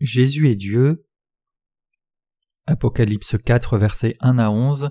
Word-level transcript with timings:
Jésus 0.00 0.48
est 0.50 0.56
Dieu. 0.56 1.06
Apocalypse 2.66 3.36
4, 3.42 3.78
versets 3.78 4.16
1 4.20 4.38
à 4.38 4.50
11. 4.50 4.90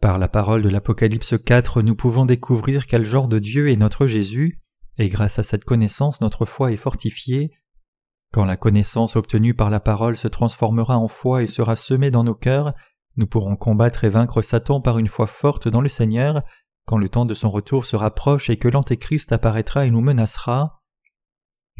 Par 0.00 0.18
la 0.18 0.26
parole 0.26 0.62
de 0.62 0.68
l'Apocalypse 0.68 1.34
4, 1.38 1.82
nous 1.82 1.94
pouvons 1.94 2.26
découvrir 2.26 2.88
quel 2.88 3.04
genre 3.04 3.28
de 3.28 3.38
Dieu 3.38 3.70
est 3.70 3.76
notre 3.76 4.08
Jésus, 4.08 4.60
et 4.98 5.08
grâce 5.08 5.38
à 5.38 5.44
cette 5.44 5.64
connaissance, 5.64 6.20
notre 6.20 6.46
foi 6.46 6.72
est 6.72 6.76
fortifiée. 6.76 7.52
Quand 8.32 8.44
la 8.44 8.56
connaissance 8.56 9.14
obtenue 9.14 9.54
par 9.54 9.70
la 9.70 9.78
parole 9.78 10.16
se 10.16 10.26
transformera 10.26 10.98
en 10.98 11.08
foi 11.08 11.44
et 11.44 11.46
sera 11.46 11.76
semée 11.76 12.10
dans 12.10 12.24
nos 12.24 12.34
cœurs, 12.34 12.74
nous 13.16 13.28
pourrons 13.28 13.56
combattre 13.56 14.02
et 14.02 14.10
vaincre 14.10 14.42
Satan 14.42 14.80
par 14.80 14.98
une 14.98 15.06
foi 15.06 15.28
forte 15.28 15.68
dans 15.68 15.80
le 15.80 15.88
Seigneur, 15.88 16.42
quand 16.86 16.98
le 16.98 17.08
temps 17.08 17.24
de 17.24 17.34
son 17.34 17.50
retour 17.50 17.86
sera 17.86 18.12
proche 18.12 18.50
et 18.50 18.56
que 18.56 18.68
l'Antéchrist 18.68 19.30
apparaîtra 19.30 19.86
et 19.86 19.90
nous 19.90 20.00
menacera. 20.00 20.77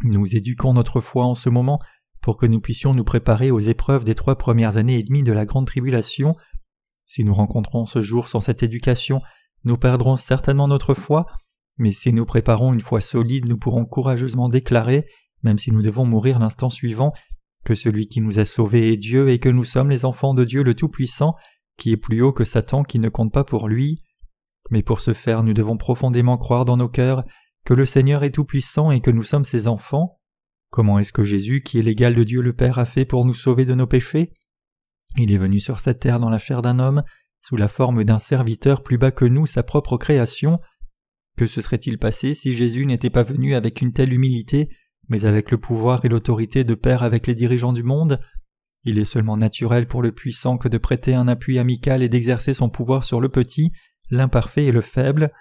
Nous 0.05 0.37
éduquons 0.37 0.75
notre 0.75 1.01
foi 1.01 1.25
en 1.25 1.34
ce 1.34 1.48
moment 1.48 1.80
pour 2.20 2.37
que 2.37 2.47
nous 2.47 2.61
puissions 2.61 2.95
nous 2.95 3.05
préparer 3.05 3.51
aux 3.51 3.59
épreuves 3.59 4.05
des 4.05 4.15
trois 4.15 4.37
premières 4.37 4.77
années 4.77 4.98
et 4.98 5.02
demie 5.02 5.23
de 5.23 5.33
la 5.33 5.45
grande 5.45 5.66
tribulation. 5.66 6.37
Si 7.07 7.24
nous 7.24 7.34
rencontrons 7.34 7.87
ce 7.87 8.02
jour 8.02 8.29
sans 8.29 8.41
cette 8.41 8.62
éducation, 8.62 9.23
nous 9.65 9.77
perdrons 9.77 10.16
certainement 10.16 10.69
notre 10.69 10.95
foi, 10.95 11.27
mais 11.79 11.93
si 11.93 12.12
nous 12.12 12.27
préparons 12.27 12.73
une 12.73 12.80
foi 12.80 13.01
solide, 13.01 13.48
nous 13.48 13.59
pourrons 13.59 13.87
courageusement 13.87 14.48
déclarer, 14.48 15.07
même 15.43 15.59
si 15.59 15.73
nous 15.73 15.83
devons 15.83 16.05
mourir 16.05 16.38
l'instant 16.38 16.71
suivant, 16.71 17.12
que 17.65 17.74
celui 17.74 18.09
qui 18.09 18.21
nous 18.21 18.38
a 18.38 18.45
sauvés 18.45 18.93
est 18.93 18.96
Dieu 18.96 19.29
et 19.29 19.38
que 19.38 19.49
nous 19.49 19.65
sommes 19.65 19.91
les 19.91 20.05
enfants 20.05 20.35
de 20.35 20.45
Dieu 20.45 20.62
le 20.62 20.74
Tout-Puissant, 20.74 21.35
qui 21.77 21.93
est 21.93 21.96
plus 21.96 22.23
haut 22.23 22.33
que 22.33 22.45
Satan 22.45 22.83
qui 22.83 22.99
ne 22.99 23.09
compte 23.09 23.33
pas 23.33 23.45
pour 23.45 23.69
lui. 23.69 24.02
Mais 24.71 24.82
pour 24.82 25.01
ce 25.01 25.15
faire 25.15 25.43
nous 25.43 25.54
devons 25.54 25.76
profondément 25.76 26.37
croire 26.37 26.65
dans 26.65 26.76
nos 26.76 26.88
cœurs 26.88 27.24
que 27.69 27.74
le 27.74 27.85
Seigneur 27.85 28.24
est 28.24 28.30
Tout-Puissant 28.30 28.93
et 28.93 29.02
que 29.02 29.11
nous 29.11 29.23
sommes 29.23 29.45
ses 29.45 29.69
enfants. 29.69 30.23
Comment 30.71 31.01
est-ce 31.01 31.13
que 31.13 31.23
Jésus, 31.23 31.63
qui 31.63 31.79
est 31.79 31.83
l'égal 31.83 32.15
de 32.15 32.25
Dieu 32.25 32.41
le 32.41 32.55
Père, 32.55 32.79
a 32.79 32.87
fait 32.87 33.05
pour 33.05 33.27
nous 33.27 33.35
sauver 33.35 33.66
de 33.66 33.75
nos 33.75 33.87
péchés? 33.87 34.33
Il 35.19 35.30
est 35.33 35.37
venu 35.37 35.60
sur 35.60 35.79
cette 35.79 36.01
terre 36.01 36.19
dans 36.19 36.30
la 36.30 36.38
chair 36.38 36.63
d'un 36.63 36.79
homme, 36.79 37.02
sous 37.43 37.57
la 37.57 37.69
forme 37.69 38.05
d'un 38.05 38.19
serviteur 38.19 38.83
plus 38.83 38.97
bas 38.97 39.10
que 39.10 39.27
nous, 39.27 39.45
sa 39.45 39.63
propre 39.63 39.99
création. 39.99 40.60
Que 41.37 41.47
se 41.47 41.60
serait-il 41.60 41.99
passé 41.99 42.33
si 42.33 42.55
Jésus 42.55 42.87
n'était 42.87 43.10
pas 43.10 43.23
venu 43.23 43.55
avec 43.55 43.82
une 43.82 43.93
telle 43.93 44.15
humilité 44.15 44.71
mais 45.10 45.27
avec 45.27 45.51
le 45.51 45.59
pouvoir 45.59 46.03
et 46.07 46.09
l'autorité 46.09 46.65
de 46.65 46.75
Père 46.75 47.03
avec 47.03 47.27
les 47.27 47.35
dirigeants 47.35 47.75
du 47.75 47.82
monde, 47.82 48.19
il 48.85 48.99
est 48.99 49.05
seulement 49.05 49.37
naturel 49.37 49.87
pour 49.87 50.01
le 50.01 50.13
puissant 50.13 50.57
que 50.57 50.69
de 50.69 50.79
prêter 50.79 51.13
un 51.13 51.29
appui 51.29 51.59
amical 51.59 52.03
et 52.03 52.09
d'exercer 52.09 52.55
son 52.55 52.71
pouvoir 52.71 53.05
sur 53.05 53.21
le 53.21 53.29
petit, 53.29 53.73
l'imparfait 54.10 54.65
et 54.65 54.73
le 54.73 54.80
faible, 54.80 55.32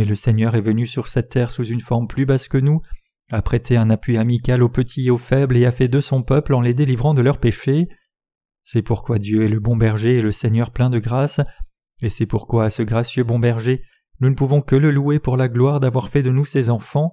mais 0.00 0.06
le 0.06 0.14
Seigneur 0.14 0.54
est 0.54 0.62
venu 0.62 0.86
sur 0.86 1.08
cette 1.08 1.28
terre 1.28 1.50
sous 1.50 1.66
une 1.66 1.82
forme 1.82 2.06
plus 2.06 2.24
basse 2.24 2.48
que 2.48 2.56
nous, 2.56 2.80
a 3.30 3.42
prêté 3.42 3.76
un 3.76 3.90
appui 3.90 4.16
amical 4.16 4.62
aux 4.62 4.70
petits 4.70 5.08
et 5.08 5.10
aux 5.10 5.18
faibles 5.18 5.58
et 5.58 5.66
a 5.66 5.72
fait 5.72 5.88
de 5.88 6.00
son 6.00 6.22
peuple 6.22 6.54
en 6.54 6.62
les 6.62 6.72
délivrant 6.72 7.12
de 7.12 7.20
leurs 7.20 7.36
péchés. 7.36 7.86
C'est 8.64 8.80
pourquoi 8.80 9.18
Dieu 9.18 9.42
est 9.42 9.50
le 9.50 9.60
bon 9.60 9.76
berger 9.76 10.14
et 10.14 10.22
le 10.22 10.32
Seigneur 10.32 10.70
plein 10.70 10.88
de 10.88 10.98
grâce, 10.98 11.42
et 12.00 12.08
c'est 12.08 12.24
pourquoi 12.24 12.64
à 12.64 12.70
ce 12.70 12.82
gracieux 12.82 13.24
bon 13.24 13.38
berger 13.38 13.82
nous 14.20 14.30
ne 14.30 14.34
pouvons 14.34 14.62
que 14.62 14.74
le 14.74 14.90
louer 14.90 15.18
pour 15.18 15.36
la 15.36 15.48
gloire 15.50 15.80
d'avoir 15.80 16.08
fait 16.08 16.22
de 16.22 16.30
nous 16.30 16.46
ses 16.46 16.70
enfants, 16.70 17.12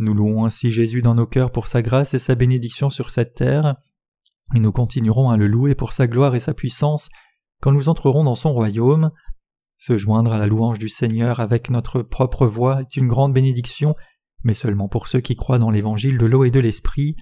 nous 0.00 0.12
louons 0.12 0.44
ainsi 0.44 0.72
Jésus 0.72 1.02
dans 1.02 1.14
nos 1.14 1.28
cœurs 1.28 1.52
pour 1.52 1.68
sa 1.68 1.80
grâce 1.80 2.12
et 2.14 2.18
sa 2.18 2.34
bénédiction 2.34 2.90
sur 2.90 3.10
cette 3.10 3.34
terre, 3.34 3.76
et 4.52 4.58
nous 4.58 4.72
continuerons 4.72 5.30
à 5.30 5.36
le 5.36 5.46
louer 5.46 5.76
pour 5.76 5.92
sa 5.92 6.08
gloire 6.08 6.34
et 6.34 6.40
sa 6.40 6.54
puissance 6.54 7.08
quand 7.62 7.70
nous 7.70 7.88
entrerons 7.88 8.24
dans 8.24 8.34
son 8.34 8.52
royaume. 8.52 9.12
Se 9.78 9.98
joindre 9.98 10.32
à 10.32 10.38
la 10.38 10.46
louange 10.46 10.78
du 10.78 10.88
Seigneur 10.88 11.40
avec 11.40 11.70
notre 11.70 12.02
propre 12.02 12.46
voix 12.46 12.80
est 12.80 12.96
une 12.96 13.08
grande 13.08 13.34
bénédiction, 13.34 13.94
mais 14.42 14.54
seulement 14.54 14.88
pour 14.88 15.08
ceux 15.08 15.20
qui 15.20 15.36
croient 15.36 15.58
dans 15.58 15.70
l'évangile 15.70 16.18
de 16.18 16.26
l'eau 16.26 16.44
et 16.44 16.50
de 16.50 16.60
l'esprit. 16.60 17.16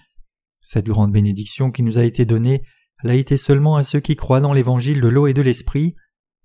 Cette 0.61 0.87
grande 0.87 1.13
bénédiction 1.13 1.71
qui 1.71 1.83
nous 1.83 1.99
a 1.99 2.05
été 2.05 2.25
donnée 2.25 2.63
l'a 3.03 3.15
été 3.15 3.37
seulement 3.37 3.77
à 3.77 3.83
ceux 3.83 4.01
qui 4.01 4.17
croient 4.17 4.41
dans 4.41 4.53
l'évangile 4.53 5.01
de 5.01 5.09
l'eau 5.09 5.27
et 5.27 5.35
de 5.35 5.43
l'esprit. 5.43 5.95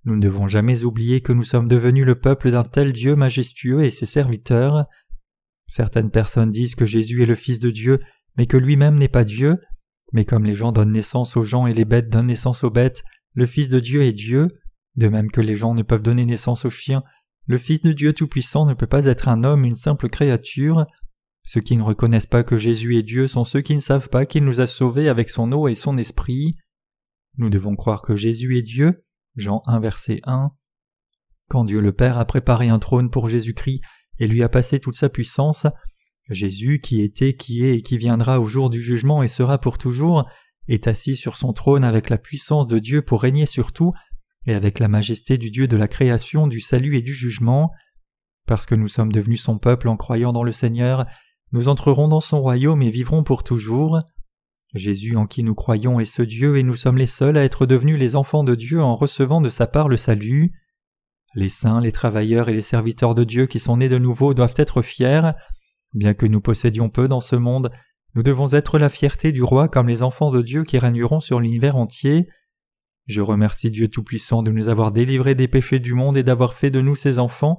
Nous 0.05 0.15
ne 0.15 0.21
devons 0.21 0.47
jamais 0.47 0.83
oublier 0.83 1.21
que 1.21 1.33
nous 1.33 1.43
sommes 1.43 1.67
devenus 1.67 2.05
le 2.05 2.19
peuple 2.19 2.51
d'un 2.51 2.63
tel 2.63 2.91
Dieu 2.91 3.15
majestueux 3.15 3.83
et 3.83 3.91
ses 3.91 4.05
serviteurs. 4.05 4.85
Certaines 5.67 6.11
personnes 6.11 6.51
disent 6.51 6.75
que 6.75 6.85
Jésus 6.85 7.21
est 7.21 7.27
le 7.27 7.35
Fils 7.35 7.59
de 7.59 7.69
Dieu, 7.69 7.99
mais 8.37 8.47
que 8.47 8.57
lui-même 8.57 8.97
n'est 8.97 9.07
pas 9.07 9.23
Dieu. 9.23 9.57
Mais 10.11 10.25
comme 10.25 10.45
les 10.45 10.55
gens 10.55 10.71
donnent 10.71 10.91
naissance 10.91 11.37
aux 11.37 11.43
gens 11.43 11.67
et 11.67 11.73
les 11.73 11.85
bêtes 11.85 12.09
donnent 12.09 12.27
naissance 12.27 12.63
aux 12.63 12.71
bêtes, 12.71 13.03
le 13.33 13.45
Fils 13.45 13.69
de 13.69 13.79
Dieu 13.79 14.01
est 14.01 14.13
Dieu. 14.13 14.47
De 14.99 15.07
même 15.07 15.31
que 15.31 15.39
les 15.39 15.55
gens 15.55 15.73
ne 15.75 15.81
peuvent 15.81 16.03
donner 16.03 16.25
naissance 16.25 16.65
aux 16.65 16.69
chiens, 16.69 17.03
le 17.47 17.57
Fils 17.57 17.79
de 17.79 17.93
Dieu 17.93 18.11
Tout-Puissant 18.11 18.65
ne 18.65 18.73
peut 18.73 18.85
pas 18.85 19.05
être 19.05 19.29
un 19.29 19.45
homme, 19.45 19.63
une 19.63 19.77
simple 19.77 20.09
créature. 20.09 20.85
Ceux 21.45 21.61
qui 21.61 21.77
ne 21.77 21.83
reconnaissent 21.83 22.25
pas 22.25 22.43
que 22.43 22.57
Jésus 22.57 22.97
est 22.97 23.03
Dieu 23.03 23.29
sont 23.29 23.45
ceux 23.45 23.61
qui 23.61 23.75
ne 23.75 23.79
savent 23.79 24.09
pas 24.09 24.25
qu'il 24.25 24.43
nous 24.43 24.59
a 24.59 24.67
sauvés 24.67 25.07
avec 25.07 25.29
son 25.29 25.53
eau 25.53 25.69
et 25.69 25.75
son 25.75 25.97
esprit. 25.97 26.57
Nous 27.37 27.49
devons 27.49 27.77
croire 27.77 28.01
que 28.01 28.17
Jésus 28.17 28.57
est 28.57 28.61
Dieu. 28.61 29.05
Jean 29.37 29.63
1 29.67 29.79
verset 29.79 30.19
1. 30.25 30.51
Quand 31.47 31.63
Dieu 31.63 31.79
le 31.79 31.93
Père 31.93 32.17
a 32.17 32.25
préparé 32.25 32.67
un 32.67 32.79
trône 32.79 33.09
pour 33.09 33.29
Jésus-Christ, 33.29 33.79
et 34.19 34.27
lui 34.27 34.43
a 34.43 34.49
passé 34.49 34.81
toute 34.81 34.97
sa 34.97 35.07
puissance. 35.07 35.65
Jésus, 36.29 36.81
qui 36.81 37.01
était, 37.01 37.37
qui 37.37 37.63
est 37.63 37.77
et 37.77 37.81
qui 37.83 37.97
viendra 37.97 38.41
au 38.41 38.47
jour 38.47 38.69
du 38.69 38.81
jugement 38.81 39.23
et 39.23 39.29
sera 39.29 39.59
pour 39.59 39.77
toujours, 39.77 40.29
est 40.67 40.87
assis 40.87 41.15
sur 41.15 41.37
son 41.37 41.53
trône 41.53 41.85
avec 41.85 42.09
la 42.09 42.17
puissance 42.17 42.67
de 42.67 42.79
Dieu 42.79 43.01
pour 43.01 43.21
régner 43.21 43.45
sur 43.45 43.71
tout, 43.71 43.93
et 44.45 44.53
avec 44.53 44.79
la 44.79 44.87
majesté 44.87 45.37
du 45.37 45.51
Dieu 45.51 45.67
de 45.67 45.77
la 45.77 45.87
création, 45.87 46.47
du 46.47 46.59
salut 46.59 46.97
et 46.97 47.01
du 47.01 47.13
jugement. 47.13 47.71
Parce 48.47 48.65
que 48.65 48.75
nous 48.75 48.87
sommes 48.87 49.11
devenus 49.11 49.43
son 49.43 49.59
peuple 49.59 49.87
en 49.87 49.97
croyant 49.97 50.33
dans 50.33 50.43
le 50.43 50.51
Seigneur, 50.51 51.05
nous 51.51 51.67
entrerons 51.67 52.07
dans 52.07 52.19
son 52.19 52.41
royaume 52.41 52.81
et 52.81 52.91
vivrons 52.91 53.23
pour 53.23 53.43
toujours. 53.43 54.01
Jésus 54.75 55.15
en 55.17 55.25
qui 55.25 55.43
nous 55.43 55.55
croyons 55.55 55.99
est 55.99 56.05
ce 56.05 56.21
Dieu 56.21 56.57
et 56.57 56.63
nous 56.63 56.75
sommes 56.75 56.97
les 56.97 57.07
seuls 57.07 57.37
à 57.37 57.43
être 57.43 57.65
devenus 57.65 57.97
les 57.97 58.15
enfants 58.15 58.43
de 58.43 58.53
Dieu 58.53 58.81
en 58.81 58.95
recevant 58.95 59.41
de 59.41 59.49
sa 59.49 59.65
part 59.65 59.87
le 59.89 59.97
salut. 59.97 60.51
Les 61.35 61.49
saints, 61.49 61.81
les 61.81 61.91
travailleurs 61.91 62.49
et 62.49 62.53
les 62.53 62.61
serviteurs 62.61 63.15
de 63.15 63.23
Dieu 63.23 63.47
qui 63.47 63.59
sont 63.59 63.77
nés 63.77 63.89
de 63.89 63.97
nouveau 63.97 64.33
doivent 64.33 64.53
être 64.57 64.81
fiers. 64.81 65.31
Bien 65.93 66.13
que 66.13 66.27
nous 66.27 66.41
possédions 66.41 66.89
peu 66.89 67.07
dans 67.07 67.19
ce 67.19 67.35
monde, 67.35 67.71
nous 68.13 68.21
devons 68.21 68.53
être 68.53 68.77
la 68.77 68.89
fierté 68.89 69.31
du 69.31 69.41
roi 69.41 69.69
comme 69.69 69.87
les 69.87 70.03
enfants 70.03 70.31
de 70.31 70.41
Dieu 70.41 70.63
qui 70.63 70.77
régneront 70.77 71.19
sur 71.19 71.39
l'univers 71.39 71.75
entier. 71.75 72.27
Je 73.09 73.21
remercie 73.21 73.71
Dieu 73.71 73.87
Tout-Puissant 73.87 74.43
de 74.43 74.51
nous 74.51 74.69
avoir 74.69 74.91
délivrés 74.91 75.33
des 75.33 75.47
péchés 75.47 75.79
du 75.79 75.93
monde 75.93 76.15
et 76.15 76.21
d'avoir 76.21 76.53
fait 76.53 76.69
de 76.69 76.79
nous 76.79 76.93
ses 76.93 77.17
enfants. 77.17 77.57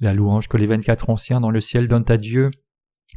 La 0.00 0.12
louange 0.12 0.48
que 0.48 0.56
les 0.56 0.66
vingt-quatre 0.66 1.08
anciens 1.08 1.40
dans 1.40 1.52
le 1.52 1.60
ciel 1.60 1.86
donnent 1.86 2.10
à 2.10 2.16
Dieu, 2.16 2.50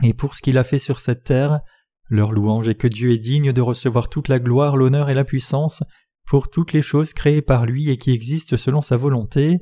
et 0.04 0.14
pour 0.14 0.36
ce 0.36 0.44
qu'il 0.44 0.60
a 0.60 0.64
fait 0.64 0.78
sur 0.78 1.00
cette 1.00 1.24
terre, 1.24 1.62
leur 2.08 2.32
louange 2.32 2.68
est 2.68 2.76
que 2.76 2.88
Dieu 2.88 3.14
est 3.14 3.18
digne 3.18 3.52
de 3.52 3.62
recevoir 3.62 4.10
toute 4.10 4.28
la 4.28 4.38
gloire, 4.38 4.78
l'honneur 4.78 5.10
et 5.10 5.16
la 5.16 5.24
puissance 5.24 5.82
pour 6.28 6.52
toutes 6.52 6.72
les 6.72 6.84
choses 6.84 7.14
créées 7.14 7.42
par 7.42 7.66
lui 7.66 7.90
et 7.90 7.98
qui 7.98 8.12
existent 8.12 8.58
selon 8.58 8.84
sa 8.84 8.96
volonté. 8.96 9.58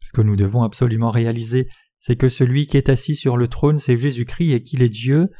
Ce 0.00 0.12
que 0.12 0.22
nous 0.22 0.34
devons 0.34 0.64
absolument 0.64 1.10
réaliser, 1.10 1.68
c'est 2.00 2.16
que 2.16 2.28
celui 2.28 2.66
qui 2.66 2.78
est 2.78 2.88
assis 2.88 3.14
sur 3.14 3.36
le 3.36 3.46
trône, 3.46 3.78
c'est 3.78 3.96
Jésus-Christ 3.96 4.54
et 4.54 4.62
qu'il 4.64 4.82
est 4.82 4.88
Dieu. 4.88 5.30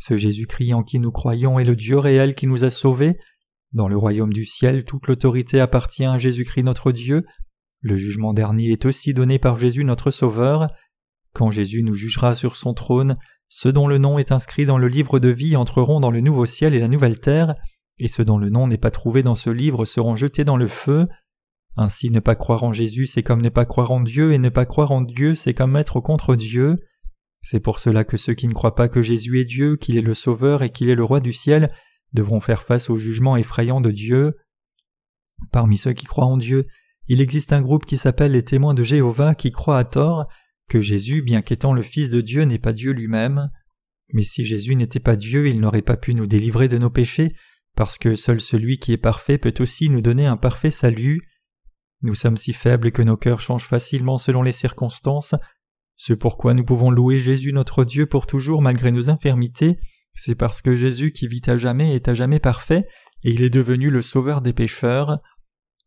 Ce 0.00 0.16
Jésus-Christ 0.16 0.74
en 0.74 0.82
qui 0.82 0.98
nous 0.98 1.12
croyons 1.12 1.60
est 1.60 1.64
le 1.64 1.76
Dieu 1.76 1.96
réel 1.96 2.34
qui 2.34 2.48
nous 2.48 2.64
a 2.64 2.70
sauvés. 2.70 3.16
Dans 3.74 3.88
le 3.88 3.96
royaume 3.96 4.32
du 4.32 4.46
ciel, 4.46 4.84
toute 4.84 5.08
l'autorité 5.08 5.60
appartient 5.60 6.04
à 6.04 6.16
Jésus-Christ 6.16 6.62
notre 6.62 6.90
Dieu. 6.90 7.24
Le 7.80 7.96
jugement 7.96 8.32
dernier 8.32 8.72
est 8.72 8.86
aussi 8.86 9.12
donné 9.12 9.38
par 9.38 9.58
Jésus 9.58 9.84
notre 9.84 10.10
Sauveur. 10.10 10.68
Quand 11.34 11.50
Jésus 11.50 11.82
nous 11.82 11.94
jugera 11.94 12.34
sur 12.34 12.56
son 12.56 12.72
trône, 12.72 13.18
ceux 13.48 13.72
dont 13.72 13.86
le 13.86 13.98
nom 13.98 14.18
est 14.18 14.32
inscrit 14.32 14.66
dans 14.66 14.78
le 14.78 14.88
livre 14.88 15.18
de 15.18 15.28
vie 15.28 15.54
entreront 15.54 16.00
dans 16.00 16.10
le 16.10 16.20
nouveau 16.20 16.46
ciel 16.46 16.74
et 16.74 16.80
la 16.80 16.88
nouvelle 16.88 17.20
terre, 17.20 17.54
et 17.98 18.08
ceux 18.08 18.24
dont 18.24 18.38
le 18.38 18.48
nom 18.48 18.66
n'est 18.66 18.78
pas 18.78 18.90
trouvé 18.90 19.22
dans 19.22 19.34
ce 19.34 19.50
livre 19.50 19.84
seront 19.84 20.16
jetés 20.16 20.44
dans 20.44 20.56
le 20.56 20.66
feu. 20.66 21.06
Ainsi 21.76 22.10
ne 22.10 22.20
pas 22.20 22.36
croire 22.36 22.64
en 22.64 22.72
Jésus, 22.72 23.06
c'est 23.06 23.22
comme 23.22 23.42
ne 23.42 23.48
pas 23.50 23.66
croire 23.66 23.90
en 23.90 24.00
Dieu, 24.00 24.32
et 24.32 24.38
ne 24.38 24.48
pas 24.48 24.66
croire 24.66 24.92
en 24.92 25.02
Dieu, 25.02 25.34
c'est 25.34 25.54
comme 25.54 25.76
être 25.76 26.00
contre 26.00 26.36
Dieu. 26.36 26.76
C'est 27.42 27.60
pour 27.60 27.78
cela 27.78 28.04
que 28.04 28.16
ceux 28.16 28.34
qui 28.34 28.48
ne 28.48 28.54
croient 28.54 28.74
pas 28.74 28.88
que 28.88 29.02
Jésus 29.02 29.40
est 29.40 29.44
Dieu, 29.44 29.76
qu'il 29.76 29.96
est 29.96 30.02
le 30.02 30.14
Sauveur 30.14 30.62
et 30.62 30.70
qu'il 30.70 30.88
est 30.88 30.94
le 30.94 31.04
Roi 31.04 31.20
du 31.20 31.32
ciel, 31.32 31.70
devront 32.12 32.40
faire 32.40 32.62
face 32.62 32.90
au 32.90 32.98
jugement 32.98 33.36
effrayant 33.36 33.80
de 33.80 33.90
Dieu. 33.90 34.36
Parmi 35.52 35.78
ceux 35.78 35.92
qui 35.92 36.06
croient 36.06 36.26
en 36.26 36.36
Dieu, 36.36 36.66
il 37.06 37.20
existe 37.20 37.52
un 37.52 37.62
groupe 37.62 37.86
qui 37.86 37.96
s'appelle 37.96 38.32
les 38.32 38.44
témoins 38.44 38.74
de 38.74 38.82
Jéhovah 38.82 39.34
qui 39.34 39.50
croient 39.50 39.78
à 39.78 39.84
tort 39.84 40.28
que 40.68 40.80
Jésus, 40.80 41.22
bien 41.22 41.42
qu'étant 41.42 41.72
le 41.72 41.82
Fils 41.82 42.10
de 42.10 42.20
Dieu, 42.20 42.42
n'est 42.42 42.58
pas 42.58 42.74
Dieu 42.74 42.92
lui-même. 42.92 43.50
Mais 44.12 44.22
si 44.22 44.44
Jésus 44.44 44.76
n'était 44.76 45.00
pas 45.00 45.16
Dieu, 45.16 45.48
il 45.48 45.60
n'aurait 45.60 45.82
pas 45.82 45.96
pu 45.96 46.14
nous 46.14 46.26
délivrer 46.26 46.68
de 46.68 46.78
nos 46.78 46.90
péchés, 46.90 47.34
parce 47.74 47.98
que 47.98 48.14
seul 48.14 48.40
celui 48.40 48.78
qui 48.78 48.92
est 48.92 48.98
parfait 48.98 49.38
peut 49.38 49.54
aussi 49.60 49.88
nous 49.88 50.02
donner 50.02 50.26
un 50.26 50.36
parfait 50.36 50.70
salut. 50.70 51.22
Nous 52.02 52.14
sommes 52.14 52.36
si 52.36 52.52
faibles 52.52 52.92
que 52.92 53.02
nos 53.02 53.16
cœurs 53.16 53.40
changent 53.40 53.66
facilement 53.66 54.18
selon 54.18 54.42
les 54.42 54.52
circonstances. 54.52 55.34
Ce 55.96 56.12
pourquoi 56.12 56.54
nous 56.54 56.64
pouvons 56.64 56.90
louer 56.90 57.20
Jésus 57.20 57.52
notre 57.52 57.84
Dieu 57.84 58.06
pour 58.06 58.26
toujours 58.26 58.62
malgré 58.62 58.92
nos 58.92 59.10
infirmités, 59.10 59.78
c'est 60.18 60.34
parce 60.34 60.62
que 60.62 60.74
Jésus 60.74 61.12
qui 61.12 61.28
vit 61.28 61.42
à 61.46 61.56
jamais 61.56 61.94
est 61.94 62.08
à 62.08 62.14
jamais 62.14 62.40
parfait, 62.40 62.88
et 63.22 63.30
il 63.30 63.42
est 63.42 63.50
devenu 63.50 63.88
le 63.88 64.02
sauveur 64.02 64.40
des 64.40 64.52
pécheurs. 64.52 65.20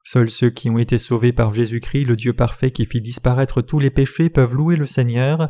Seuls 0.06 0.30
ceux 0.30 0.50
qui 0.50 0.70
ont 0.70 0.78
été 0.78 0.98
sauvés 0.98 1.34
par 1.34 1.54
Jésus-Christ, 1.54 2.06
le 2.06 2.16
Dieu 2.16 2.32
parfait 2.32 2.72
qui 2.72 2.86
fit 2.86 3.02
disparaître 3.02 3.62
tous 3.62 3.80
les 3.80 3.90
péchés, 3.90 4.30
peuvent 4.30 4.54
louer 4.54 4.78
le 4.78 4.86
Seigneur. 4.86 5.50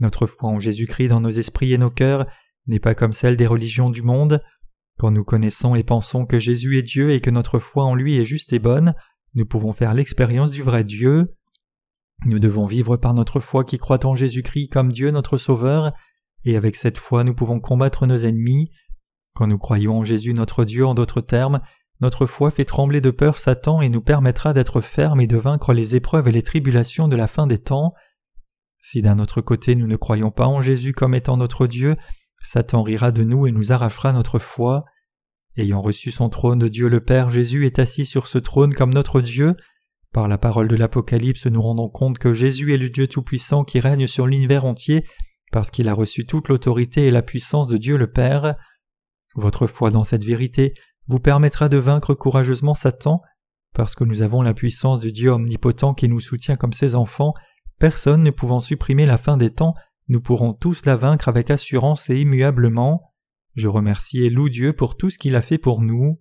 Notre 0.00 0.26
foi 0.26 0.48
en 0.48 0.58
Jésus-Christ 0.58 1.08
dans 1.08 1.20
nos 1.20 1.30
esprits 1.30 1.74
et 1.74 1.78
nos 1.78 1.90
cœurs 1.90 2.26
n'est 2.66 2.80
pas 2.80 2.94
comme 2.94 3.12
celle 3.12 3.36
des 3.36 3.46
religions 3.46 3.90
du 3.90 4.00
monde. 4.00 4.42
Quand 4.98 5.10
nous 5.10 5.24
connaissons 5.24 5.74
et 5.74 5.84
pensons 5.84 6.24
que 6.24 6.38
Jésus 6.38 6.78
est 6.78 6.82
Dieu 6.82 7.10
et 7.10 7.20
que 7.20 7.30
notre 7.30 7.58
foi 7.58 7.84
en 7.84 7.94
lui 7.94 8.16
est 8.16 8.24
juste 8.24 8.52
et 8.54 8.58
bonne, 8.58 8.94
nous 9.34 9.44
pouvons 9.44 9.74
faire 9.74 9.92
l'expérience 9.92 10.50
du 10.50 10.62
vrai 10.62 10.84
Dieu. 10.84 11.34
Nous 12.24 12.38
devons 12.38 12.64
vivre 12.64 12.96
par 12.96 13.12
notre 13.12 13.40
foi 13.40 13.62
qui 13.62 13.76
croit 13.76 14.06
en 14.06 14.14
Jésus-Christ 14.14 14.68
comme 14.68 14.90
Dieu 14.90 15.10
notre 15.10 15.36
Sauveur, 15.36 15.92
et 16.46 16.56
avec 16.56 16.76
cette 16.76 16.96
foi 16.96 17.24
nous 17.24 17.34
pouvons 17.34 17.60
combattre 17.60 18.06
nos 18.06 18.16
ennemis. 18.16 18.70
Quand 19.34 19.46
nous 19.46 19.58
croyons 19.58 19.98
en 19.98 20.04
Jésus 20.04 20.32
notre 20.32 20.64
Dieu 20.64 20.86
en 20.86 20.94
d'autres 20.94 21.20
termes, 21.20 21.60
notre 22.00 22.26
foi 22.26 22.50
fait 22.50 22.64
trembler 22.64 23.00
de 23.00 23.10
peur 23.10 23.38
Satan 23.38 23.82
et 23.82 23.88
nous 23.88 24.00
permettra 24.00 24.54
d'être 24.54 24.80
fermes 24.80 25.20
et 25.20 25.26
de 25.26 25.36
vaincre 25.36 25.72
les 25.72 25.96
épreuves 25.96 26.28
et 26.28 26.32
les 26.32 26.42
tribulations 26.42 27.08
de 27.08 27.16
la 27.16 27.26
fin 27.26 27.46
des 27.46 27.58
temps. 27.58 27.94
Si 28.80 29.02
d'un 29.02 29.18
autre 29.18 29.40
côté 29.40 29.74
nous 29.74 29.88
ne 29.88 29.96
croyons 29.96 30.30
pas 30.30 30.46
en 30.46 30.62
Jésus 30.62 30.92
comme 30.92 31.14
étant 31.14 31.36
notre 31.36 31.66
Dieu, 31.66 31.96
Satan 32.42 32.82
rira 32.82 33.10
de 33.10 33.24
nous 33.24 33.46
et 33.46 33.52
nous 33.52 33.72
arrachera 33.72 34.12
notre 34.12 34.38
foi. 34.38 34.84
Ayant 35.56 35.80
reçu 35.80 36.12
son 36.12 36.28
trône 36.28 36.60
de 36.60 36.68
Dieu 36.68 36.88
le 36.88 37.02
Père, 37.02 37.30
Jésus 37.30 37.66
est 37.66 37.80
assis 37.80 38.06
sur 38.06 38.28
ce 38.28 38.38
trône 38.38 38.74
comme 38.74 38.94
notre 38.94 39.20
Dieu. 39.20 39.56
Par 40.12 40.28
la 40.28 40.38
parole 40.38 40.68
de 40.68 40.76
l'Apocalypse, 40.76 41.46
nous 41.46 41.60
rendons 41.60 41.88
compte 41.88 42.18
que 42.18 42.32
Jésus 42.32 42.72
est 42.72 42.78
le 42.78 42.88
Dieu 42.88 43.08
Tout-Puissant 43.08 43.64
qui 43.64 43.80
règne 43.80 44.06
sur 44.06 44.26
l'univers 44.26 44.64
entier 44.64 45.04
parce 45.56 45.70
qu'il 45.70 45.88
a 45.88 45.94
reçu 45.94 46.26
toute 46.26 46.48
l'autorité 46.48 47.06
et 47.06 47.10
la 47.10 47.22
puissance 47.22 47.66
de 47.66 47.78
Dieu 47.78 47.96
le 47.96 48.12
Père. 48.12 48.56
Votre 49.36 49.66
foi 49.66 49.90
dans 49.90 50.04
cette 50.04 50.22
vérité 50.22 50.74
vous 51.06 51.18
permettra 51.18 51.70
de 51.70 51.78
vaincre 51.78 52.12
courageusement 52.12 52.74
Satan, 52.74 53.22
parce 53.72 53.94
que 53.94 54.04
nous 54.04 54.20
avons 54.20 54.42
la 54.42 54.52
puissance 54.52 55.00
du 55.00 55.12
Dieu 55.12 55.30
omnipotent 55.30 55.94
qui 55.94 56.10
nous 56.10 56.20
soutient 56.20 56.56
comme 56.56 56.74
ses 56.74 56.94
enfants, 56.94 57.32
personne 57.78 58.22
ne 58.22 58.30
pouvant 58.30 58.60
supprimer 58.60 59.06
la 59.06 59.16
fin 59.16 59.38
des 59.38 59.48
temps, 59.48 59.72
nous 60.08 60.20
pourrons 60.20 60.52
tous 60.52 60.84
la 60.84 60.94
vaincre 60.94 61.26
avec 61.26 61.50
assurance 61.50 62.10
et 62.10 62.20
immuablement. 62.20 63.14
Je 63.54 63.68
remercie 63.68 64.26
et 64.26 64.28
loue 64.28 64.50
Dieu 64.50 64.74
pour 64.74 64.98
tout 64.98 65.08
ce 65.08 65.16
qu'il 65.16 65.36
a 65.36 65.40
fait 65.40 65.56
pour 65.56 65.80
nous. 65.80 66.20